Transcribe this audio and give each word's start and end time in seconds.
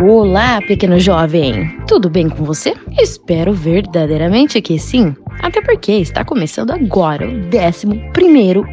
Olá, 0.00 0.60
pequeno 0.62 1.00
jovem! 1.00 1.76
Tudo 1.88 2.08
bem 2.08 2.28
com 2.28 2.44
você? 2.44 2.72
Espero 3.00 3.52
verdadeiramente 3.52 4.62
que 4.62 4.78
sim. 4.78 5.12
Até 5.40 5.60
porque 5.60 5.92
está 5.92 6.24
começando 6.24 6.70
agora 6.70 7.26
o 7.26 7.30
11 7.30 8.08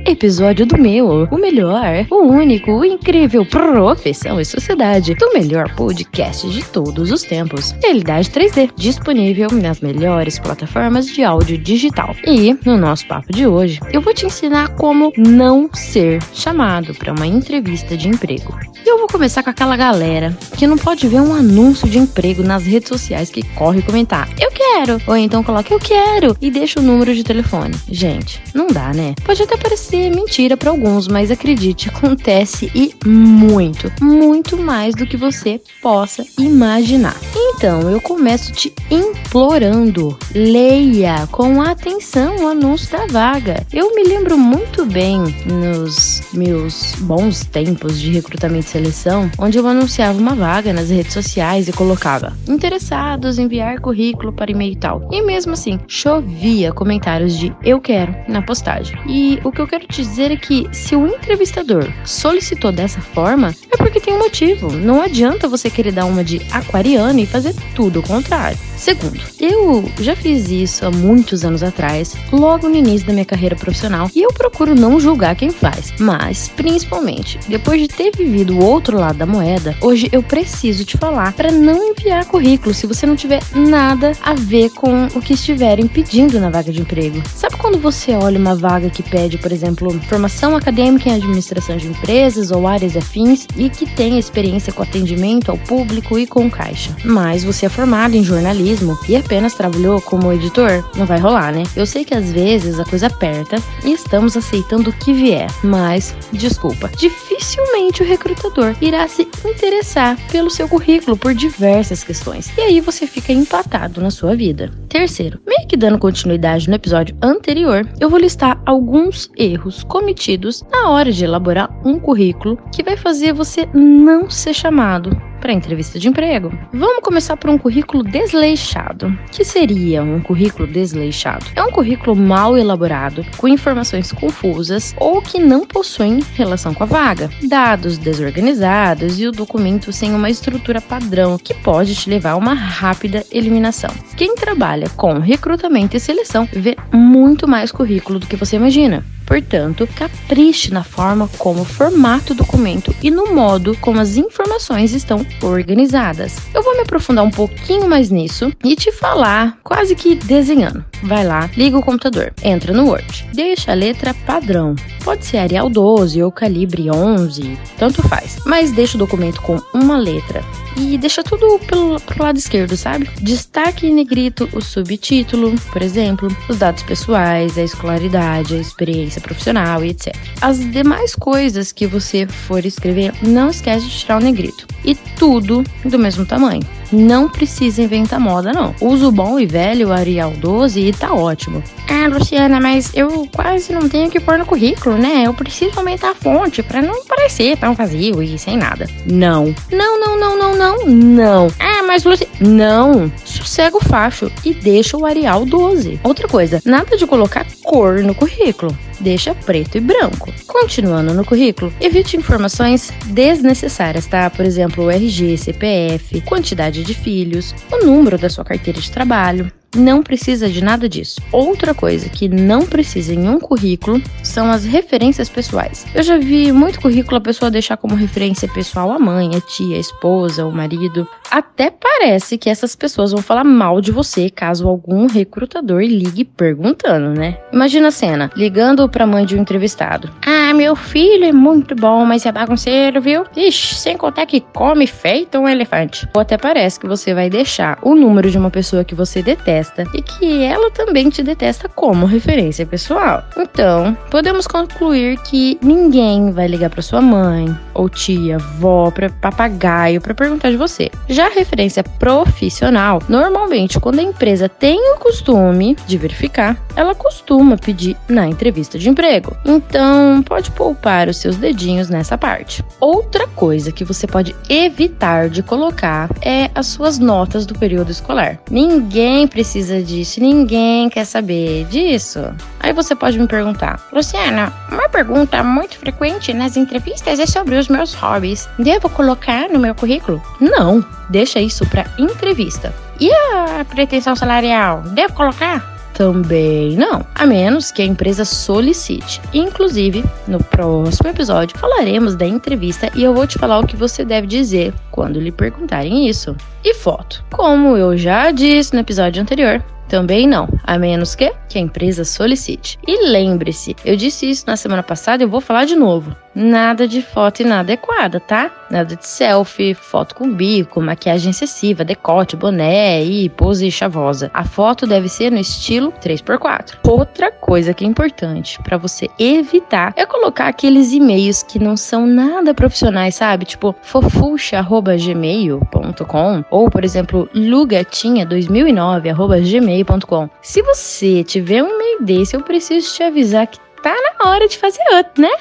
episódio 0.06 0.66
do 0.66 0.78
meu, 0.78 1.28
o 1.32 1.38
melhor, 1.38 2.06
o 2.10 2.24
único, 2.24 2.72
o 2.72 2.86
incrível 2.86 3.46
Profissão 3.46 4.40
e 4.40 4.46
Sociedade, 4.46 5.16
do 5.16 5.34
melhor 5.34 5.74
podcast 5.76 6.50
de 6.50 6.64
todos 6.66 7.12
os 7.12 7.24
tempos. 7.24 7.76
Realidade 7.84 8.30
3D, 8.30 8.72
disponível 8.76 9.50
nas 9.52 9.80
melhores 9.80 10.40
plataformas 10.40 11.08
de 11.08 11.24
áudio 11.24 11.58
digital. 11.58 12.16
E 12.26 12.58
no 12.66 12.78
nosso 12.78 13.08
papo 13.08 13.32
de 13.32 13.48
hoje, 13.48 13.80
eu 13.94 14.02
vou 14.02 14.14
te 14.14 14.26
ensinar 14.26 14.70
como 14.76 15.14
não 15.18 15.70
ser 15.74 16.22
chamado 16.34 16.94
para 16.96 17.14
uma 17.14 17.28
entrevista 17.28 17.96
de 17.96 18.10
emprego. 18.10 18.58
E 18.86 18.90
eu 18.90 19.00
vou 19.00 19.08
começar 19.08 19.42
com 19.42 19.50
aquela 19.50 19.76
galera 19.76 20.38
que 20.58 20.68
não 20.68 20.78
pode 20.78 21.08
ver 21.08 21.20
um 21.20 21.34
anúncio 21.34 21.90
de 21.90 21.98
emprego 21.98 22.44
nas 22.44 22.66
redes 22.66 22.90
sociais 22.90 23.30
que 23.30 23.42
corre 23.56 23.82
comentar: 23.82 24.30
Eu 24.40 24.52
quero! 24.52 25.02
Ou 25.08 25.18
então 25.18 25.44
coloca 25.44 25.74
Eu 25.74 25.80
quero! 25.80 26.38
E 26.40 26.52
deixa 26.56 26.80
o 26.80 26.84
número 26.84 27.14
de 27.14 27.22
telefone. 27.22 27.76
Gente, 27.90 28.42
não 28.54 28.68
dá, 28.68 28.94
né? 28.94 29.14
Pode 29.26 29.44
até 29.44 29.58
parecer 29.58 30.10
mentira 30.10 30.56
para 30.56 30.72
alguns, 30.72 31.06
mas 31.06 31.30
acredite, 31.30 31.90
acontece 31.90 32.72
e 32.74 32.96
muito, 33.06 33.92
muito 34.02 34.58
mais 34.58 34.96
do 34.96 35.06
que 35.06 35.18
você 35.18 35.60
possa 35.82 36.26
imaginar. 36.40 37.20
Então, 37.58 37.90
eu 37.90 38.02
começo 38.02 38.52
te 38.52 38.74
implorando, 38.92 40.18
leia 40.34 41.26
com 41.32 41.62
atenção 41.62 42.36
o 42.44 42.48
anúncio 42.50 42.92
da 42.92 43.06
vaga. 43.08 43.66
Eu 43.72 43.96
me 43.96 44.04
lembro 44.04 44.38
muito 44.38 44.86
bem 44.86 45.20
nos 45.46 46.22
meus 46.34 46.94
bons 47.00 47.46
tempos 47.46 48.00
de 48.00 48.12
recrutamento 48.12 48.68
e 48.68 48.72
seleção, 48.72 49.32
onde 49.40 49.58
eu 49.58 49.66
anunciava 49.66 50.20
uma 50.20 50.36
vaga 50.36 50.74
nas 50.74 50.90
redes 50.90 51.14
sociais 51.14 51.70
e 51.70 51.72
colocava 51.72 52.34
interessados 52.46 53.40
enviar 53.40 53.80
currículo 53.80 54.34
para 54.34 54.52
e-mail 54.52 54.76
tal. 54.76 55.08
E 55.10 55.22
mesmo 55.22 55.54
assim, 55.54 55.80
chovia 55.88 56.26
via 56.36 56.74
comentários 56.74 57.38
de 57.40 57.56
eu 57.64 57.80
quero 57.80 58.14
na 58.28 58.42
postagem. 58.42 58.98
E 59.08 59.40
o 59.46 59.52
que 59.52 59.62
eu 59.62 59.68
quero 59.68 59.88
te 59.88 60.02
dizer 60.02 60.30
é 60.30 60.36
que 60.36 60.68
se 60.74 60.96
o 60.96 61.08
entrevistador 61.08 61.88
solicitou 62.04 62.72
dessa 62.72 63.00
forma, 63.00 63.56
é 63.72 63.78
porque 63.78 64.02
tem 64.02 64.14
um 64.14 64.20
motivo. 64.20 64.72
Não 64.72 65.02
adianta 65.02 65.48
você 65.48 65.70
querer 65.70 65.94
dar 65.94 66.06
uma 66.06 66.24
de 66.24 66.42
aquariano 66.52 67.20
e 67.20 67.26
fazer 67.26 67.45
tudo 67.76 68.00
o 68.00 68.04
contrário. 68.04 68.58
Segundo, 68.86 69.20
eu 69.40 69.84
já 70.00 70.16
fiz 70.16 70.48
isso 70.52 70.86
há 70.86 70.92
muitos 70.92 71.44
anos 71.44 71.64
atrás, 71.64 72.16
logo 72.32 72.70
no 72.70 72.76
início 72.76 73.08
da 73.08 73.14
minha 73.14 73.26
carreira 73.26 73.56
profissional, 73.56 74.12
e 74.14 74.22
eu 74.22 74.32
procuro 74.32 74.76
não 74.76 75.00
julgar 75.00 75.36
quem 75.36 75.50
faz, 75.50 75.92
mas 76.00 76.50
principalmente 76.50 77.40
depois 77.48 77.82
de 77.82 77.88
ter 77.88 78.16
vivido 78.16 78.54
o 78.54 78.64
outro 78.64 79.00
lado 79.00 79.18
da 79.18 79.26
moeda, 79.26 79.76
hoje 79.82 80.08
eu 80.12 80.22
preciso 80.22 80.86
te 80.86 81.00
falar 81.00 81.34
para 81.34 81.52
não 81.52 81.82
enviar 81.84 82.26
currículo 82.26 82.76
se 82.76 82.86
você 82.86 83.08
não 83.08 83.16
tiver 83.16 83.42
nada 83.56 84.12
a 84.22 84.36
ver 84.36 84.70
com 84.70 85.08
o 85.16 85.20
que 85.20 85.34
estiverem 85.34 85.88
pedindo 85.88 86.40
na 86.40 86.52
vaga 86.52 86.72
de 86.72 86.82
emprego. 86.82 87.24
Sabe 87.34 87.58
quando 87.58 87.80
você 87.80 88.12
olha 88.14 88.38
uma 88.38 88.56
vaga 88.56 88.92
que 88.92 89.02
pede, 89.02 89.40
por 89.40 89.52
exemplo, 89.52 90.00
formação 90.08 90.56
acadêmica 90.56 91.10
em 91.10 91.16
administração 91.16 91.76
de 91.76 91.88
empresas 91.88 92.52
ou 92.52 92.68
áreas 92.68 92.96
afins 92.96 93.48
e 93.58 93.68
que 93.68 93.88
tem 93.88 94.20
experiência 94.20 94.72
com 94.72 94.84
atendimento 94.84 95.50
ao 95.50 95.58
público 95.58 96.20
e 96.20 96.28
com 96.28 96.52
caixa, 96.52 96.96
mas 97.04 97.44
você 97.44 97.66
é 97.66 97.70
formado 97.70 98.16
em 98.16 98.24
jornalismo 98.24 98.75
e 99.08 99.16
apenas 99.16 99.54
trabalhou 99.54 100.02
como 100.02 100.32
editor? 100.32 100.84
Não 100.96 101.06
vai 101.06 101.20
rolar, 101.20 101.54
né? 101.54 101.64
Eu 101.76 101.86
sei 101.86 102.04
que 102.04 102.14
às 102.14 102.32
vezes 102.32 102.80
a 102.80 102.86
coisa 102.86 103.08
aperta 103.08 103.58
e 103.84 103.94
estamos 103.94 104.36
aceitando 104.36 104.90
o 104.90 104.94
que 104.94 105.14
vier, 105.14 105.48
mas 105.64 106.16
desculpa, 106.32 106.90
dificilmente 106.98 108.02
o 108.02 108.06
recrutador 108.06 108.76
irá 108.82 109.08
se 109.08 109.28
interessar 109.46 110.18
pelo 110.32 110.50
seu 110.50 110.68
currículo 110.68 111.18
por 111.18 111.34
diversas 111.34 112.04
questões. 112.04 112.52
E 112.58 112.62
aí 112.62 112.82
você 112.82 113.08
fica 113.08 113.32
empatado 113.32 114.02
na 114.02 114.12
sua 114.12 114.36
vida. 114.36 114.72
Terceiro, 114.90 115.40
meio 115.46 115.68
que 115.68 115.78
dando 115.78 116.00
continuidade 116.00 116.70
no 116.70 116.76
episódio 116.76 117.16
anterior, 117.22 117.88
eu 118.00 118.10
vou 118.10 118.20
listar 118.20 118.62
alguns 118.66 119.30
erros 119.38 119.84
cometidos 119.84 120.64
na 120.72 120.90
hora 120.90 121.12
de 121.12 121.24
elaborar 121.24 121.70
um 121.86 122.00
currículo 122.00 122.58
que 122.74 122.84
vai 122.84 122.98
fazer 122.98 123.34
você 123.34 123.68
não 123.74 124.30
ser 124.30 124.54
chamado 124.54 125.10
para 125.46 125.54
entrevista 125.54 126.00
de 126.00 126.08
emprego. 126.08 126.52
Vamos 126.74 127.04
começar 127.04 127.38
por 127.38 127.52
um 127.52 127.58
currículo 127.60 128.02
desleixado. 128.04 129.16
que 129.32 129.46
seria 129.46 130.02
um 130.02 130.20
currículo 130.20 130.66
desleixado? 130.66 131.46
É 131.56 131.62
um 131.62 131.70
currículo 131.70 132.16
mal 132.16 132.58
elaborado, 132.58 133.24
com 133.38 133.48
informações 133.48 134.12
confusas 134.12 134.96
ou 134.98 135.22
que 135.22 135.38
não 135.38 135.64
possuem 135.64 136.20
relação 136.34 136.74
com 136.74 136.82
a 136.82 136.88
vaga, 136.88 137.30
dados 137.44 138.00
desorganizados 138.00 139.20
e 139.20 139.28
o 139.28 139.32
documento 139.32 139.94
sem 139.94 140.16
uma 140.16 140.32
estrutura 140.32 140.82
padrão 140.82 141.38
que 141.38 141.54
pode 141.54 141.94
te 141.94 142.10
levar 142.10 142.32
a 142.32 142.38
uma 142.38 142.56
rápida 142.56 143.24
eliminação. 143.32 143.92
Quem 144.18 144.34
trabalha 144.34 144.90
com 144.98 145.20
recrutamento 145.20 145.96
e 145.96 146.00
seleção 146.00 146.50
vê 146.52 146.76
muito 146.92 147.48
mais 147.48 147.72
currículo 147.72 148.18
do 148.18 148.26
que 148.26 148.36
você 148.36 148.56
imagina. 148.56 149.06
Portanto, 149.26 149.88
capriche 149.96 150.72
na 150.72 150.84
forma 150.84 151.28
como 151.38 151.66
formata 151.66 152.34
o 152.34 152.36
documento 152.36 152.96
e 153.02 153.10
no 153.10 153.34
modo 153.34 153.76
como 153.82 154.00
as 154.00 154.18
informações 154.18 154.94
estão 154.94 155.26
organizadas. 155.42 156.38
Eu 156.54 156.64
vou 156.64 156.76
me 156.76 156.82
aprofundar 156.82 157.26
um 157.26 157.32
pouquinho 157.32 157.90
mais 157.90 158.10
nisso 158.10 158.52
e 158.64 158.76
te 158.76 158.92
falar 158.92 159.58
quase 159.64 159.96
que 159.96 160.16
desenhando. 160.16 160.86
Vai 161.06 161.24
lá, 161.24 161.48
liga 161.56 161.78
o 161.78 161.84
computador, 161.84 162.34
entra 162.44 162.74
no 162.74 162.88
Word, 162.88 163.28
deixa 163.32 163.72
a 163.72 163.76
letra 163.76 164.12
padrão. 164.26 164.74
Pode 165.04 165.24
ser 165.24 165.38
Arial 165.38 165.70
12 165.70 166.24
ou 166.24 166.32
calibre 166.32 166.90
11, 166.90 167.58
tanto 167.78 168.02
faz. 168.08 168.38
Mas 168.44 168.72
deixa 168.72 168.96
o 168.96 169.00
documento 169.00 169.40
com 169.44 169.62
uma 169.72 169.98
letra 169.98 170.44
e 170.76 170.98
deixa 170.98 171.24
tudo 171.24 171.60
pelo, 171.60 172.00
pro 172.02 172.24
lado 172.24 172.38
esquerdo, 172.40 172.76
sabe? 172.76 173.08
Destaque 173.22 173.86
em 173.86 173.94
negrito 173.94 174.50
o 174.52 174.62
subtítulo, 174.62 175.54
por 175.72 175.84
exemplo, 175.84 176.28
os 176.50 176.58
dados 176.58 176.82
pessoais, 176.82 177.56
a 177.56 177.62
escolaridade, 177.62 178.56
a 178.56 178.60
experiência 178.60 179.22
profissional 179.22 179.86
e 179.86 179.90
etc. 179.90 180.16
As 180.42 180.60
demais 180.72 181.16
coisas 181.16 181.72
que 181.72 181.86
você 181.86 182.26
for 182.26 182.66
escrever, 182.66 183.14
não 183.22 183.50
esquece 183.50 183.86
de 183.86 184.00
tirar 184.00 184.20
o 184.20 184.24
negrito. 184.24 184.66
E 184.84 184.96
tudo 184.96 185.64
do 185.84 186.00
mesmo 186.00 186.26
tamanho. 186.26 186.64
Não 186.92 187.30
precisa 187.30 187.82
inventar 187.82 188.20
moda, 188.20 188.52
não. 188.52 188.76
Usa 188.82 189.08
o 189.08 189.12
bom 189.12 189.40
e 189.40 189.46
velho 189.46 189.92
Arial 189.92 190.32
12 190.32 190.80
e 190.80 190.94
tá 190.94 191.14
ótimo. 191.14 191.64
Ah, 191.90 192.08
Luciana, 192.08 192.60
mas 192.60 192.92
eu 192.96 193.28
quase 193.34 193.74
não 193.74 193.88
tenho 193.88 194.10
que 194.10 194.20
pôr 194.20 194.38
no 194.38 194.46
currículo, 194.46 194.98
né? 194.98 195.24
Eu 195.26 195.34
preciso 195.34 195.78
aumentar 195.78 196.12
a 196.12 196.16
fonte 196.16 196.62
para 196.64 196.82
não 196.82 197.06
parecer 197.06 197.58
tão 197.58 197.74
vazio 197.74 198.22
e 198.22 198.38
sem 198.38 198.58
nada. 198.58 198.88
Não. 199.06 199.54
Não, 199.72 200.00
não, 200.00 200.20
não, 200.20 200.38
não, 200.38 200.56
não, 200.56 200.86
não. 200.86 201.48
Ah, 201.60 201.84
mas 201.86 202.04
Luciana. 202.04 202.34
Não. 202.40 203.12
Sossega 203.24 203.78
o 203.78 203.82
facho 203.82 204.32
e 204.44 204.54
deixa 204.54 204.98
o 204.98 205.06
Arial 205.06 205.46
12. 205.46 206.00
Outra 206.04 206.28
coisa, 206.28 206.62
nada 206.66 206.98
de 206.98 207.06
colocar 207.06 207.46
cor 207.64 208.00
no 208.00 208.16
currículo. 208.16 208.76
Deixa 209.00 209.36
preto 209.36 209.78
e 209.78 209.82
branco. 209.82 210.34
Continuando 210.48 211.14
no 211.14 211.26
currículo, 211.26 211.74
evite 211.80 212.18
informações 212.18 212.92
desnecessárias, 213.08 214.06
tá? 214.08 214.30
Por 214.30 214.46
exemplo, 214.46 214.86
o 214.86 214.92
RG, 214.92 215.38
CPF, 215.38 216.22
quantidade 216.22 216.84
de 216.84 216.94
filhos, 216.94 217.54
o 217.72 217.86
número 217.86 218.18
da 218.18 218.30
sua 218.30 218.44
carteira 218.46 218.80
de 218.80 218.92
trabalho, 218.92 219.52
não 219.76 220.02
precisa 220.02 220.50
de 220.50 220.64
nada 220.64 220.88
disso. 220.88 221.22
Outra 221.32 221.74
coisa 221.74 222.10
que 222.10 222.30
não 222.30 222.66
precisa 222.66 223.14
em 223.14 223.28
um 223.28 223.40
currículo 223.40 224.02
são 224.24 224.50
as 224.50 224.64
referências 224.64 225.30
pessoais. 225.30 225.86
Eu 225.94 226.02
já 226.02 226.18
vi 226.18 226.52
muito 226.52 226.80
currículo 226.80 227.18
a 227.18 227.22
pessoa 227.22 227.52
deixar 227.52 227.78
como 227.78 227.96
referência 227.96 228.48
pessoal 228.48 228.92
a 228.92 229.00
mãe, 229.00 229.36
a 229.36 229.42
tia, 229.42 229.76
a 229.76 229.80
esposa, 229.80 230.46
o 230.46 230.52
marido. 230.52 231.08
Até 231.36 231.70
parece 231.70 232.38
que 232.38 232.50
essas 232.50 232.78
pessoas 232.78 233.12
vão 233.12 233.22
falar 233.22 233.44
mal 233.44 233.82
de 233.82 233.92
você 233.92 234.30
caso 234.30 234.70
algum 234.70 235.06
recrutador 235.06 235.82
ligue 235.82 236.24
perguntando, 236.24 237.10
né? 237.10 237.38
Imagina 237.52 237.90
a 237.90 237.92
cena, 237.92 238.32
ligando 238.38 238.88
pra 238.88 239.06
mãe 239.06 239.26
de 239.26 239.36
um 239.36 239.42
entrevistado. 239.42 240.10
Ah, 240.26 240.54
meu 240.54 240.78
filho 240.78 241.26
é 241.26 241.34
muito 241.34 241.76
bom, 241.76 242.06
mas 242.06 242.26
é 242.26 242.32
bagunceiro, 242.32 243.02
viu? 243.02 243.26
Ixi, 243.36 243.76
sem 243.76 243.98
contar 243.98 244.26
que 244.28 244.40
come 244.40 244.88
feito 244.88 245.38
um 245.38 245.46
elefante. 245.46 246.08
Ou 246.16 246.22
até 246.22 246.38
parece 246.38 246.80
que 246.80 246.88
você 246.88 247.14
vai 247.14 247.30
deixar 247.30 247.80
o 247.82 247.96
número 247.96 248.32
de 248.32 248.38
uma 248.38 248.50
pessoa 248.50 248.86
que 248.86 248.96
você 248.96 249.22
detesta 249.22 249.84
e 249.94 250.02
que 250.02 250.42
ela 250.42 250.72
também 250.72 251.10
te 251.10 251.22
detesta 251.22 251.68
como 251.68 252.06
referência 252.06 252.66
pessoal. 252.66 253.22
Então, 253.36 253.94
podemos 254.10 254.48
concluir 254.48 255.18
que 255.24 255.60
ninguém 255.62 256.32
vai 256.32 256.48
ligar 256.48 256.70
para 256.70 256.82
sua 256.82 257.02
mãe 257.02 257.54
ou 257.74 257.90
tia, 257.90 258.38
avó, 258.38 258.90
para 258.90 259.10
papagaio 259.10 260.00
para 260.00 260.14
perguntar 260.14 260.50
de 260.50 260.56
você. 260.56 260.90
Já 261.10 261.25
a 261.26 261.30
referência 261.30 261.84
profissional, 261.84 263.02
normalmente 263.10 263.80
quando 263.80 264.00
a 264.00 264.04
empresa 264.04 264.48
tem 264.48 264.94
o 264.94 264.98
costume 264.98 265.76
de 265.88 265.98
verificar, 265.98 266.58
ela 266.76 266.94
costuma 266.94 267.58
pedir 267.58 267.98
na 268.08 268.28
entrevista 268.28 268.78
de 268.78 268.90
emprego. 268.90 269.36
Então, 269.46 270.22
pode 270.24 270.52
poupar 270.52 271.10
os 271.10 271.18
seus 271.18 271.38
dedinhos 271.38 271.90
nessa 271.90 272.18
parte. 272.18 272.64
Outra 272.80 273.28
coisa 273.28 273.72
que 273.72 273.84
você 273.84 274.06
pode 274.06 274.36
evitar 274.50 275.30
de 275.30 275.42
colocar 275.42 276.10
é 276.22 276.50
as 276.54 276.68
suas 276.68 277.00
notas 277.00 277.46
do 277.46 277.58
período 277.58 277.92
escolar. 277.92 278.40
Ninguém 278.50 279.28
precisa 279.28 279.82
disso, 279.82 280.20
ninguém 280.20 280.90
quer 280.90 281.06
saber 281.06 281.66
disso. 281.66 282.22
Aí 282.60 282.74
você 282.74 282.96
pode 282.96 283.20
me 283.20 283.28
perguntar, 283.28 283.80
Luciana, 283.92 284.52
uma 284.72 284.90
pergunta 284.90 285.44
muito 285.44 285.78
frequente 285.78 286.34
nas 286.34 286.58
entrevistas 286.58 287.20
é 287.20 287.26
sobre 287.26 287.56
os 287.56 287.68
meus 287.68 287.94
hobbies. 287.94 288.48
Devo 288.58 288.90
colocar 288.90 289.50
no 289.50 289.60
meu 289.60 289.76
currículo? 289.76 290.22
Não, 290.40 290.84
deixa 291.16 291.40
isso 291.40 291.66
para 291.68 291.86
entrevista. 291.98 292.74
E 293.00 293.10
a 293.10 293.66
pretensão 293.70 294.18
salarial? 294.18 294.82
Devo 294.82 295.14
colocar? 295.14 295.74
Também 295.94 296.76
não, 296.76 297.06
a 297.16 297.26
menos 297.26 297.72
que 297.72 297.82
a 297.82 297.86
empresa 297.86 298.26
solicite. 298.26 299.22
Inclusive, 299.34 300.04
no 300.28 300.44
próximo 300.44 301.10
episódio 301.10 301.58
falaremos 301.58 302.16
da 302.16 302.26
entrevista 302.26 302.92
e 302.94 303.02
eu 303.02 303.14
vou 303.14 303.26
te 303.26 303.40
falar 303.40 303.60
o 303.60 303.66
que 303.66 303.78
você 303.78 304.04
deve 304.04 304.28
dizer 304.28 304.74
quando 304.92 305.22
lhe 305.22 305.32
perguntarem 305.32 306.10
isso. 306.10 306.36
E 306.62 306.74
foto. 306.74 307.24
Como 307.32 307.78
eu 307.78 307.96
já 307.96 308.30
disse 308.32 308.74
no 308.74 308.82
episódio 308.82 309.22
anterior, 309.22 309.64
também 309.88 310.28
não, 310.28 310.50
a 310.66 310.78
menos 310.78 311.16
que, 311.16 311.32
que 311.48 311.58
a 311.58 311.62
empresa 311.62 312.04
solicite. 312.04 312.78
E 312.86 313.08
lembre-se, 313.10 313.74
eu 313.86 313.96
disse 313.96 314.30
isso 314.30 314.44
na 314.48 314.58
semana 314.58 314.84
passada 314.84 315.24
e 315.24 315.26
eu 315.26 315.30
vou 315.30 315.40
falar 315.40 315.64
de 315.64 315.78
novo. 315.78 316.14
Nada 316.36 316.86
de 316.86 317.02
foto 317.02 317.40
inadequada, 317.42 318.20
tá? 318.20 318.52
Nada 318.70 318.94
de 318.96 319.08
selfie, 319.08 319.74
foto 319.74 320.14
com 320.16 320.30
bico, 320.30 320.82
maquiagem 320.82 321.32
excessiva, 321.32 321.86
decote, 321.86 322.36
boné 322.36 323.02
e 323.04 323.30
pose 323.30 323.72
chavosa. 323.72 324.30
A 324.34 324.44
foto 324.44 324.86
deve 324.86 325.08
ser 325.08 325.32
no 325.32 325.40
estilo 325.40 325.94
3x4. 325.94 326.74
Outra 326.86 327.32
coisa 327.32 327.74
que 327.74 327.86
é 327.86 327.88
importante 327.88 328.62
para 328.64 328.78
você 328.78 329.08
evitar 329.18 329.94
é 329.96 330.06
colocar 330.06 330.48
aqueles 330.48 330.92
e-mails 330.92 331.42
que 331.42 331.58
não 331.58 331.78
são 331.78 332.06
nada 332.06 332.54
profissionais, 332.54 333.16
sabe? 333.16 333.46
Tipo 333.46 333.74
fofuxa@gmail.com 333.82 336.44
ou, 336.52 336.70
por 336.70 336.84
exemplo, 336.84 337.30
lugatinha2009@gmail.com. 337.34 340.30
Se 340.42 340.62
você 340.62 341.24
tiver 341.24 341.64
um 341.64 341.70
e-mail 341.70 342.04
desse, 342.04 342.36
eu 342.36 342.42
preciso 342.42 342.94
te 342.94 343.04
avisar 343.04 343.48
que 343.48 343.58
tá 343.82 343.94
na 343.94 344.32
hora 344.32 344.46
de 344.48 344.58
fazer 344.58 344.82
outro, 344.96 345.22
né? 345.22 345.32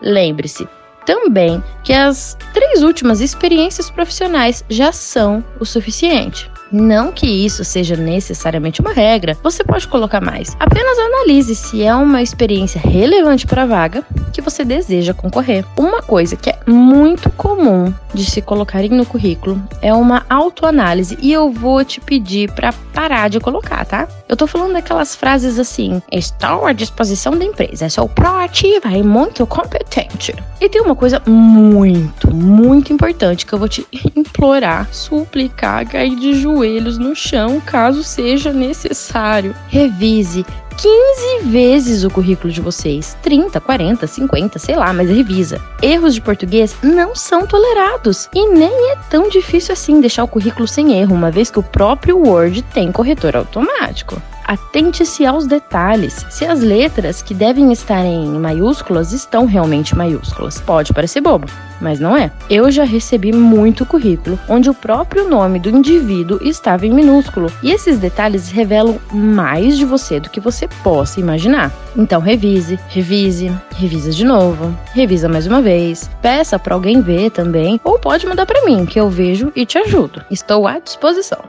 Lembre-se 0.00 0.68
também 1.06 1.62
que 1.82 1.92
as 1.92 2.36
três 2.52 2.82
últimas 2.82 3.20
experiências 3.20 3.90
profissionais 3.90 4.64
já 4.68 4.92
são 4.92 5.42
o 5.58 5.64
suficiente. 5.64 6.50
Não 6.72 7.10
que 7.10 7.26
isso 7.26 7.64
seja 7.64 7.96
necessariamente 7.96 8.80
uma 8.80 8.92
regra, 8.92 9.36
você 9.42 9.64
pode 9.64 9.88
colocar 9.88 10.20
mais. 10.20 10.56
Apenas 10.60 10.96
analise 10.98 11.56
se 11.56 11.82
é 11.82 11.92
uma 11.92 12.22
experiência 12.22 12.80
relevante 12.80 13.44
para 13.44 13.64
a 13.64 13.66
vaga 13.66 14.04
que 14.32 14.40
você 14.40 14.64
deseja 14.64 15.12
concorrer. 15.12 15.64
Uma 15.76 16.00
coisa 16.00 16.36
que 16.36 16.48
é 16.48 16.58
muito 16.66 17.28
comum 17.30 17.92
de 18.14 18.24
se 18.24 18.40
colocarem 18.40 18.90
no 18.90 19.04
currículo 19.04 19.60
é 19.82 19.92
uma 19.92 20.24
autoanálise 20.30 21.18
e 21.20 21.32
eu 21.32 21.50
vou 21.50 21.84
te 21.84 22.00
pedir 22.00 22.52
para 22.52 22.72
parar 22.94 23.28
de 23.28 23.40
colocar, 23.40 23.84
tá? 23.84 24.06
Eu 24.30 24.36
tô 24.36 24.46
falando 24.46 24.74
daquelas 24.74 25.16
frases 25.16 25.58
assim: 25.58 26.00
estou 26.12 26.64
à 26.64 26.72
disposição 26.72 27.36
da 27.36 27.44
empresa, 27.44 27.88
sou 27.88 28.08
proativa 28.08 28.88
e 28.90 29.02
muito 29.02 29.44
competente. 29.44 30.32
E 30.60 30.68
tem 30.68 30.80
uma 30.80 30.94
coisa 30.94 31.20
muito, 31.26 32.32
muito 32.32 32.92
importante 32.92 33.44
que 33.44 33.52
eu 33.52 33.58
vou 33.58 33.68
te 33.68 33.84
implorar, 34.14 34.86
suplicar, 34.94 35.84
cair 35.84 36.14
de 36.14 36.34
joelhos 36.34 36.96
no 36.96 37.12
chão 37.16 37.60
caso 37.60 38.04
seja 38.04 38.52
necessário. 38.52 39.52
Revise 39.68 40.46
15 40.80 41.50
vezes 41.50 42.04
o 42.04 42.10
currículo 42.10 42.50
de 42.50 42.62
vocês. 42.62 43.14
30, 43.20 43.60
40, 43.60 44.06
50, 44.06 44.58
sei 44.58 44.76
lá, 44.76 44.90
mas 44.94 45.10
revisa. 45.10 45.60
Erros 45.82 46.14
de 46.14 46.22
português 46.22 46.74
não 46.82 47.14
são 47.14 47.46
tolerados 47.46 48.30
e 48.34 48.48
nem 48.48 48.90
é 48.92 48.96
tão 49.10 49.28
difícil 49.28 49.74
assim 49.74 50.00
deixar 50.00 50.24
o 50.24 50.28
currículo 50.28 50.66
sem 50.66 50.98
erro, 50.98 51.14
uma 51.14 51.30
vez 51.30 51.50
que 51.50 51.58
o 51.58 51.62
próprio 51.62 52.16
Word 52.16 52.62
tem 52.62 52.90
corretor 52.90 53.36
automático. 53.36 54.20
Atente-se 54.46 55.26
aos 55.26 55.46
detalhes, 55.46 56.24
se 56.30 56.46
as 56.46 56.60
letras 56.60 57.20
que 57.20 57.34
devem 57.34 57.70
estar 57.72 58.04
em 58.04 58.26
maiúsculas 58.26 59.12
estão 59.12 59.44
realmente 59.44 59.94
maiúsculas. 59.94 60.62
Pode 60.62 60.94
parecer 60.94 61.20
bobo, 61.20 61.46
mas 61.80 62.00
não 62.00 62.16
é. 62.16 62.30
Eu 62.48 62.70
já 62.70 62.84
recebi 62.84 63.32
muito 63.32 63.86
currículo 63.86 64.38
onde 64.48 64.68
o 64.68 64.74
próprio 64.74 65.28
nome 65.28 65.58
do 65.58 65.70
indivíduo 65.70 66.38
estava 66.42 66.86
em 66.86 66.92
minúsculo, 66.92 67.50
e 67.62 67.70
esses 67.70 67.98
detalhes 67.98 68.50
revelam 68.50 68.98
mais 69.12 69.78
de 69.78 69.84
você 69.84 70.20
do 70.20 70.30
que 70.30 70.40
você 70.40 70.68
possa 70.82 71.20
imaginar. 71.20 71.72
Então 71.96 72.20
revise, 72.20 72.78
revise, 72.88 73.50
revisa 73.76 74.10
de 74.10 74.24
novo, 74.24 74.76
revisa 74.92 75.28
mais 75.28 75.46
uma 75.46 75.60
vez, 75.60 76.10
peça 76.22 76.58
para 76.58 76.74
alguém 76.74 77.00
ver 77.00 77.30
também, 77.30 77.80
ou 77.82 77.98
pode 77.98 78.26
mandar 78.26 78.46
para 78.46 78.64
mim 78.64 78.86
que 78.86 79.00
eu 79.00 79.08
vejo 79.08 79.52
e 79.54 79.66
te 79.66 79.78
ajudo. 79.78 80.22
Estou 80.30 80.66
à 80.66 80.78
disposição. 80.78 81.40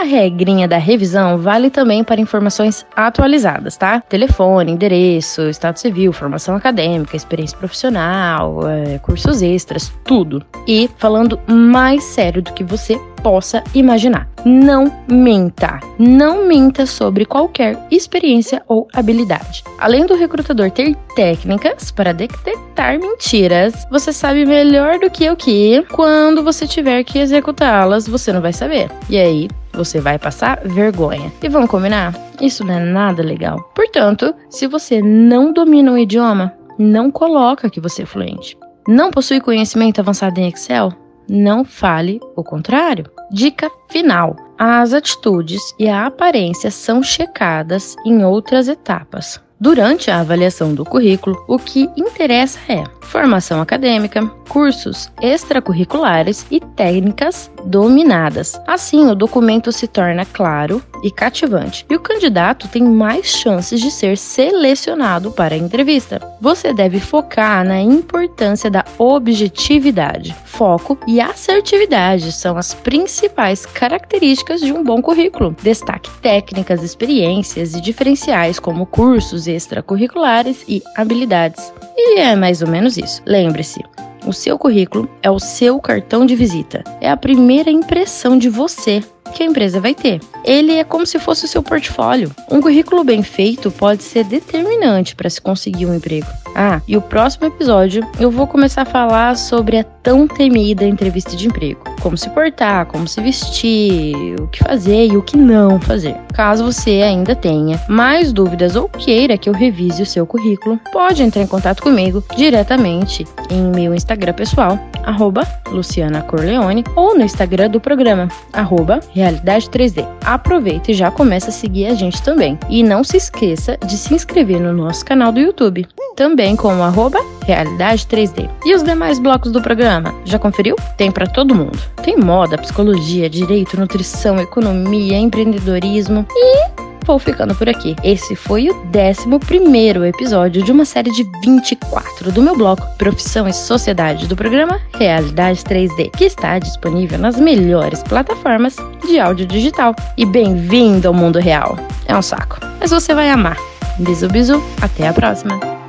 A 0.00 0.04
regrinha 0.04 0.66
da 0.66 0.78
revisão 0.78 1.38
vale 1.38 1.68
também 1.68 2.02
para 2.02 2.20
informações 2.20 2.86
atualizadas, 2.96 3.76
tá? 3.76 4.00
Telefone, 4.00 4.72
endereço, 4.72 5.42
estado 5.42 5.76
civil, 5.76 6.12
formação 6.12 6.56
acadêmica, 6.56 7.16
experiência 7.16 7.56
profissional, 7.58 8.66
é, 8.68 8.98
cursos 8.98 9.42
extras, 9.42 9.59
tudo. 10.04 10.44
E 10.66 10.88
falando 10.98 11.38
mais 11.46 12.04
sério 12.04 12.42
do 12.42 12.52
que 12.52 12.64
você 12.64 12.98
possa 13.22 13.62
imaginar. 13.74 14.28
Não 14.44 14.92
minta. 15.08 15.78
Não 15.98 16.46
minta 16.46 16.86
sobre 16.86 17.24
qualquer 17.24 17.78
experiência 17.90 18.62
ou 18.66 18.88
habilidade. 18.92 19.62
Além 19.78 20.06
do 20.06 20.16
recrutador 20.16 20.70
ter 20.70 20.94
técnicas 21.14 21.90
para 21.90 22.12
detectar 22.12 22.98
mentiras, 22.98 23.86
você 23.90 24.12
sabe 24.12 24.46
melhor 24.46 24.98
do 24.98 25.10
que 25.10 25.24
eu 25.24 25.36
que 25.36 25.84
quando 25.92 26.42
você 26.42 26.66
tiver 26.66 27.04
que 27.04 27.18
executá-las, 27.18 28.08
você 28.08 28.32
não 28.32 28.40
vai 28.40 28.52
saber. 28.52 28.90
E 29.08 29.18
aí, 29.18 29.48
você 29.72 30.00
vai 30.00 30.18
passar 30.18 30.60
vergonha. 30.64 31.32
E 31.42 31.48
vamos 31.48 31.70
combinar? 31.70 32.14
Isso 32.40 32.64
não 32.64 32.74
é 32.74 32.80
nada 32.80 33.22
legal. 33.22 33.70
Portanto, 33.74 34.34
se 34.48 34.66
você 34.66 35.00
não 35.02 35.52
domina 35.52 35.92
o 35.92 35.98
idioma, 35.98 36.52
não 36.78 37.10
coloca 37.10 37.68
que 37.68 37.80
você 37.80 38.02
é 38.02 38.06
fluente. 38.06 38.56
Não 38.90 39.12
possui 39.12 39.40
conhecimento 39.40 40.00
avançado 40.00 40.40
em 40.40 40.48
Excel? 40.48 40.92
Não 41.28 41.64
fale 41.64 42.18
o 42.34 42.42
contrário. 42.42 43.08
Dica 43.30 43.70
final: 43.88 44.34
as 44.58 44.92
atitudes 44.92 45.62
e 45.78 45.88
a 45.88 46.06
aparência 46.06 46.72
são 46.72 47.00
checadas 47.00 47.94
em 48.04 48.24
outras 48.24 48.66
etapas. 48.66 49.40
Durante 49.62 50.10
a 50.10 50.20
avaliação 50.20 50.72
do 50.72 50.86
currículo, 50.86 51.44
o 51.46 51.58
que 51.58 51.86
interessa 51.94 52.58
é 52.66 52.82
formação 53.02 53.60
acadêmica, 53.60 54.24
cursos 54.48 55.10
extracurriculares 55.20 56.46
e 56.50 56.60
técnicas 56.60 57.50
dominadas. 57.64 58.58
Assim, 58.66 59.08
o 59.10 59.14
documento 59.14 59.70
se 59.72 59.86
torna 59.86 60.24
claro 60.24 60.82
e 61.02 61.10
cativante, 61.10 61.84
e 61.90 61.96
o 61.96 62.00
candidato 62.00 62.68
tem 62.68 62.82
mais 62.82 63.26
chances 63.26 63.80
de 63.80 63.90
ser 63.90 64.16
selecionado 64.16 65.32
para 65.32 65.54
a 65.54 65.58
entrevista. 65.58 66.20
Você 66.40 66.72
deve 66.72 67.00
focar 67.00 67.64
na 67.64 67.80
importância 67.80 68.70
da 68.70 68.84
objetividade. 68.96 70.34
Foco 70.44 70.98
e 71.06 71.20
assertividade 71.20 72.32
são 72.32 72.56
as 72.56 72.74
principais 72.74 73.66
características 73.66 74.60
de 74.60 74.72
um 74.72 74.84
bom 74.84 75.02
currículo. 75.02 75.56
Destaque 75.62 76.10
técnicas, 76.20 76.82
experiências 76.82 77.74
e 77.74 77.80
diferenciais 77.80 78.60
como 78.60 78.86
cursos 78.86 79.46
extracurriculares 79.52 80.64
e 80.68 80.82
habilidades. 80.96 81.72
E 81.96 82.18
é 82.18 82.34
mais 82.34 82.62
ou 82.62 82.68
menos 82.68 82.96
isso. 82.96 83.22
Lembre-se, 83.26 83.84
o 84.26 84.32
seu 84.32 84.58
currículo 84.58 85.08
é 85.22 85.30
o 85.30 85.38
seu 85.38 85.80
cartão 85.80 86.26
de 86.26 86.34
visita. 86.36 86.84
É 87.00 87.10
a 87.10 87.16
primeira 87.16 87.70
impressão 87.70 88.38
de 88.38 88.48
você 88.48 89.02
que 89.34 89.42
a 89.42 89.46
empresa 89.46 89.80
vai 89.80 89.94
ter. 89.94 90.20
Ele 90.44 90.74
é 90.74 90.84
como 90.84 91.06
se 91.06 91.18
fosse 91.18 91.44
o 91.44 91.48
seu 91.48 91.62
portfólio. 91.62 92.30
Um 92.50 92.60
currículo 92.60 93.04
bem 93.04 93.22
feito 93.22 93.70
pode 93.70 94.02
ser 94.02 94.24
determinante 94.24 95.14
para 95.14 95.30
se 95.30 95.40
conseguir 95.40 95.86
um 95.86 95.94
emprego. 95.94 96.26
Ah, 96.54 96.80
e 96.86 96.96
o 96.96 97.02
próximo 97.02 97.46
episódio 97.46 98.06
eu 98.18 98.30
vou 98.30 98.46
começar 98.46 98.82
a 98.82 98.86
falar 98.86 99.36
sobre 99.36 99.78
a 99.78 99.84
tão 100.02 100.26
temida 100.26 100.84
entrevista 100.84 101.36
de 101.36 101.46
emprego. 101.46 101.82
Como 102.00 102.16
se 102.16 102.28
portar, 102.30 102.86
como 102.86 103.06
se 103.06 103.20
vestir, 103.20 104.40
o 104.40 104.48
que 104.48 104.64
fazer 104.64 105.08
e 105.08 105.16
o 105.16 105.22
que 105.22 105.36
não 105.36 105.80
fazer. 105.80 106.16
Caso 106.34 106.64
você 106.64 107.02
ainda 107.02 107.34
tenha 107.34 107.80
mais 107.88 108.32
dúvidas 108.32 108.76
ou 108.76 108.88
queira 108.88 109.36
que 109.36 109.48
eu 109.48 109.52
revise 109.52 110.02
o 110.02 110.06
seu 110.06 110.26
currículo, 110.26 110.80
pode 110.92 111.22
entrar 111.22 111.42
em 111.42 111.46
contato 111.46 111.82
comigo 111.82 112.22
diretamente 112.36 113.26
em 113.50 113.62
meu 113.74 113.94
Instagram 113.94 114.32
pessoal, 114.32 114.78
arroba 115.04 115.46
Luciana 115.70 116.22
Corleone, 116.22 116.84
ou 116.96 117.14
no 117.14 117.24
Instagram 117.24 117.70
do 117.70 117.80
programa, 117.80 118.28
arroba 118.52 119.00
Realidade 119.12 119.68
3D. 119.68 120.06
Aproveita 120.24 120.90
e 120.90 120.94
já 120.94 121.10
começa 121.10 121.50
a 121.50 121.52
seguir 121.52 121.86
a 121.86 121.94
gente 121.94 122.22
também. 122.22 122.58
E 122.68 122.82
não 122.82 123.04
se 123.04 123.16
esqueça 123.16 123.76
de 123.86 123.96
se 123.96 124.14
inscrever 124.14 124.60
no 124.60 124.72
nosso 124.72 125.04
canal 125.04 125.32
do 125.32 125.40
YouTube, 125.40 125.86
também 126.16 126.56
com 126.56 126.68
o 126.68 126.82
arroba 126.82 127.18
Realidade 127.50 128.06
3D. 128.06 128.48
E 128.64 128.72
os 128.76 128.84
demais 128.84 129.18
blocos 129.18 129.50
do 129.50 129.60
programa? 129.60 130.14
Já 130.24 130.38
conferiu? 130.38 130.76
Tem 130.96 131.10
para 131.10 131.26
todo 131.26 131.52
mundo. 131.52 131.76
Tem 132.00 132.16
moda, 132.16 132.56
psicologia, 132.56 133.28
direito, 133.28 133.78
nutrição, 133.78 134.38
economia, 134.38 135.18
empreendedorismo 135.18 136.24
e 136.32 136.70
vou 137.04 137.18
ficando 137.18 137.52
por 137.56 137.68
aqui. 137.68 137.96
Esse 138.04 138.36
foi 138.36 138.68
o 138.70 138.74
11 138.86 140.06
episódio 140.06 140.62
de 140.62 140.70
uma 140.70 140.84
série 140.84 141.10
de 141.10 141.28
24 141.42 142.30
do 142.30 142.40
meu 142.40 142.56
bloco 142.56 142.86
Profissão 142.96 143.48
e 143.48 143.52
Sociedade 143.52 144.28
do 144.28 144.36
programa 144.36 144.80
Realidade 144.96 145.64
3D, 145.64 146.12
que 146.16 146.26
está 146.26 146.56
disponível 146.60 147.18
nas 147.18 147.34
melhores 147.34 148.00
plataformas 148.04 148.76
de 149.04 149.18
áudio 149.18 149.44
digital. 149.44 149.92
E 150.16 150.24
bem-vindo 150.24 151.08
ao 151.08 151.14
mundo 151.14 151.40
real. 151.40 151.76
É 152.06 152.16
um 152.16 152.22
saco, 152.22 152.60
mas 152.78 152.92
você 152.92 153.12
vai 153.12 153.28
amar. 153.28 153.56
Bisu, 153.98 154.28
bisu, 154.28 154.62
até 154.80 155.08
a 155.08 155.12
próxima. 155.12 155.79